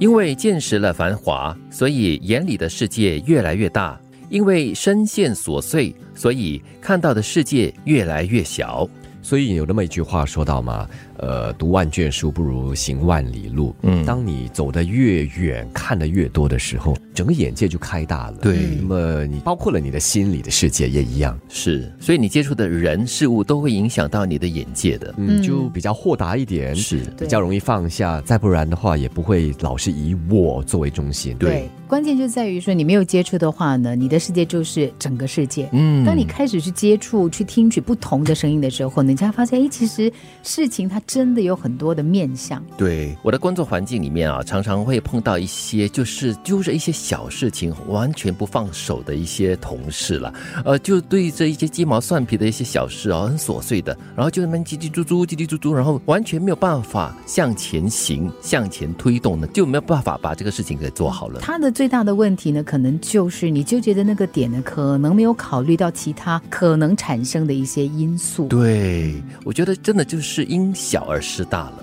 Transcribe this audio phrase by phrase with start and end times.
[0.00, 3.96] 因为见识了繁华，所以眼里的世界越来越大；
[4.28, 8.88] 因为深陷琐碎，所以看到的世界越来越小。
[9.22, 10.86] 所以有那么一句话说到嘛，
[11.18, 13.74] 呃，读万卷书不如行万里路。
[13.82, 18.38] 嗯，当你走得越远，看得越多的时候，整个眼界就开大了。
[18.42, 21.38] 对，那么你包括了你的心里的世界也一样。
[21.48, 25.14] 是，所以你接触的人事物都会影响到你的眼界的。
[25.16, 28.20] 嗯，就比较豁达一点，是比较容易放下。
[28.22, 31.36] 再不然的话，也不会老是以我作为中心。
[31.38, 35.68] 对，关键就在于说，你没有接触的话呢，你的世界就是整个世界。
[35.72, 42.62] 嗯，当你开始去接触、去听取不同的声音的时候，你才发现，哎，其实事情它真的有很多的面相。
[42.76, 50.32] 对，我的工作环境里面啊，常常会碰到一些就是揪着一些小事情完全不放手的一些同事了。
[50.64, 61.40] 呃，就对这一些鸡毛蒜皮的一些小事啊，很琐碎的，然后就那么叽叽喳喳、叽叽喳喳，然后完全没有办法向前行、向前推动呢，就没有办法把这个事情给做好了。
[61.40, 68.46] 他的最大的问题呢，可能就是你纠结的那个点呢，可能没有考虑到其他可能产生的一些因素。
[68.48, 69.22] 对。
[69.44, 71.78] 我觉得真的就是因小小而失大了。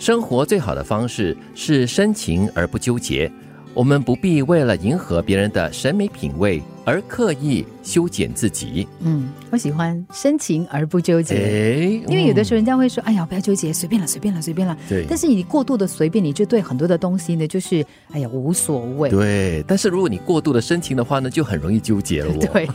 [0.00, 3.30] 生活最好的方式是深情而不纠结。
[3.72, 8.88] 我们不必为了迎合别人的审美品味而刻意修剪自己。
[9.00, 15.04] 嗯，我喜欢深情而不纠结，因为有的时候人家会说：“哎呀，不要纠结，随便了，随便了，随便了。”对。
[15.06, 19.10] 但是你过度的随便，你就对很多的东西呢，就是哎呀无所谓。
[19.10, 19.62] 对。
[19.68, 22.32] 但是如果你过度的深情的话呢，就很容易纠结了。
[22.40, 22.66] 对。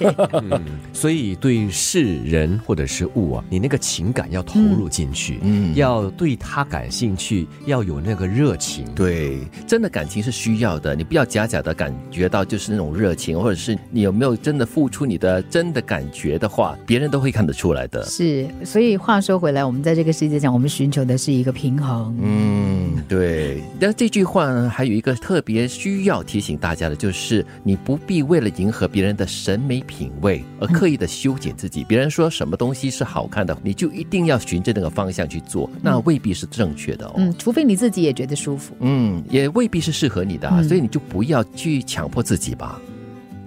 [0.43, 0.61] 嗯。
[0.93, 8.85] 所以对事人或者是物啊，你那个情感要投入进去，嗯，要对他感兴趣，要有那个热情。
[8.93, 10.95] 对，真的感情是需要的。
[10.95, 18.05] 你不要假假的感觉到就是那种热情，或者是你有没有真的付出你的真的感觉的话，别人都会看得出来的。
[18.05, 22.15] 是，所以话说回来，我们在这个世界上，我们寻求的是一个平衡。
[22.21, 23.63] 嗯，对。
[23.79, 31.83] 那这句话呢，还有一个特别需要提醒大家的，就是你不必为了迎合别人的审美品味而刻意的修剪自己。
[31.83, 37.13] 别人说什么东西是好看的，你就一定要循着那个方向去做，那未必是正确的哦。
[37.17, 38.75] 嗯，除非你自己也觉得舒服。
[38.81, 40.83] 嗯，也未必是适合你的，所以。
[40.83, 42.77] 你就不要去强迫自己吧。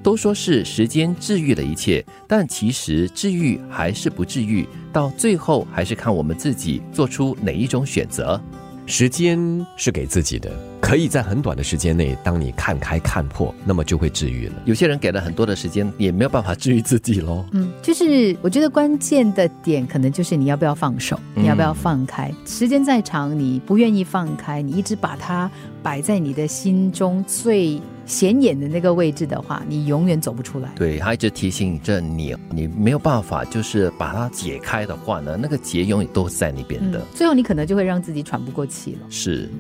[0.06, 8.40] 都说是时间治愈了一切，但其实治愈还是不治愈，到最后还是看我们自己做出哪一种选择。
[8.86, 9.36] 时间
[9.76, 10.48] 是给自己的，
[10.80, 14.54] 可以在很短的时间内，当你看开看破，那么就会治愈了。
[14.64, 17.44] 有些人给了很多的时间，也没有办法治愈自己喽。
[17.50, 22.32] 嗯，就是我觉得关键的点，可能就是你要不要放手，你要不要放开。
[22.46, 25.50] 时间再长，你不愿意放开，你一直把它
[25.82, 27.80] 摆在你的心中最。
[28.06, 30.70] 显眼的那个位置的话，你永远走不出来。
[30.76, 37.04] 对，他一直提醒着你，你没有办法，就是把它解开的话呢，那个结永远都在那边的。
[37.14, 39.00] 最后你可能就会让自己喘不过气了。
[39.10, 39.50] 是，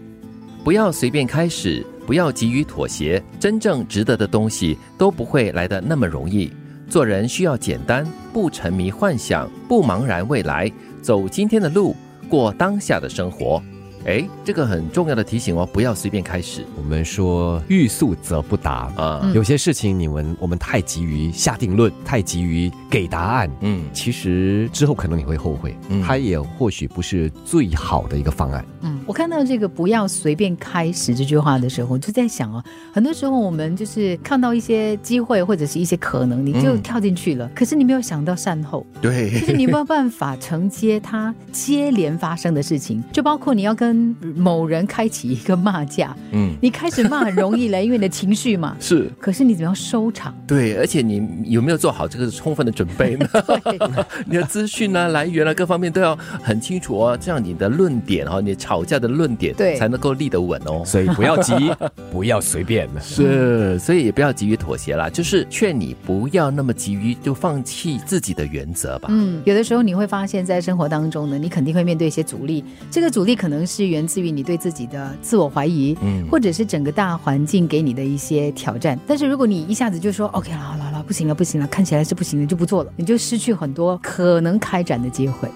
[0.64, 6.50] 不要随便开始，不要急于妥协，真正值得的东西都不会来的那么容易。
[6.88, 10.70] 做人需要简单，不沉迷幻想，不茫然未来，
[11.02, 11.96] 走今天的路，
[12.28, 13.60] 过当下的生活。
[14.06, 16.64] 哎，这个很重要的提醒哦，不要随便开始。
[16.76, 18.92] 我们说欲速则不达。
[18.96, 28.64] 啊，有些事情你们我们太急于下定论，太急于给答案，嗯，其实之后可能你会后悔，它也或许不是最好的一个方案。
[28.82, 32.62] 嗯，我看到这个“不要随便开始”这句话的时候，就在想哦，
[32.92, 44.14] 很多时候我们就是看到一些机会或者是一些可能，你就跳进去了，可是你没有想到善后，对，就是你没有办法承接它接连发生的事情，就包括你要跟。
[44.36, 50.34] 某人开启一个骂架，嗯，你开始骂很容易嘞，因为你的情绪嘛 是，可是你怎么样收场？
[50.46, 53.28] 对，而且你有没有做好这个充分的准备呢？
[54.26, 60.82] 你的资讯啊、来源啊各方面都要很清楚哦，这样你的论点哦，你吵架的论点对才能够立得稳哦。
[60.84, 61.54] 所以不要急，
[62.10, 69.08] 不要随便，是，所以也不要急于妥协啦，就是劝你不要那么急于就放弃自己的原则吧。
[69.10, 78.98] 嗯，有的时候你会发现在生活当中呢，你肯定会面对一些阻力，这个阻力可能是源自于你对自己的自我怀疑，嗯，或者是整个大环境给你的一些挑战。
[79.06, 85.48] 但是如果你一下子就说 OK 了，好了，好了，不行了，不行了，看起来是不行的，就不做了，你就失去很多可能开展的机会。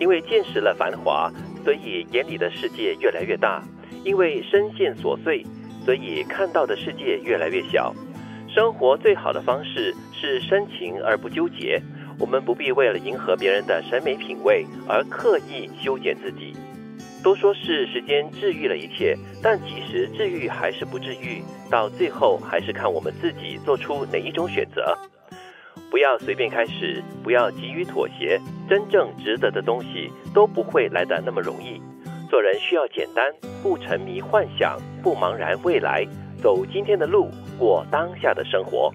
[0.00, 1.32] 因为见识了繁华，
[1.64, 3.62] 所以眼里的世界越来越大；
[4.04, 5.44] 因为深陷琐碎，
[5.84, 7.94] 所以看到的世界越来越小。
[8.48, 11.80] 生活最好的方式是深情而不纠结。
[12.18, 16.54] 我们不必为了迎合别人的审美品味而刻意修剪自己。
[17.24, 24.96] 都说是时间治愈了一切，但其实治愈还是不治愈，到最后还是看我们自己做出哪一种选择。
[25.94, 28.36] 不要随便开始，不要急于妥协，
[28.68, 31.80] 真正值得的东西都不会来的那么容易。
[32.28, 33.32] 做人需要简单，
[33.62, 36.04] 不沉迷幻想，不茫然未来，
[36.42, 38.92] 走今天的路，过当下的生活。